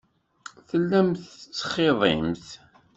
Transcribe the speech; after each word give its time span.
Tellamt 0.67 1.21
tettxiḍimt. 1.41 2.47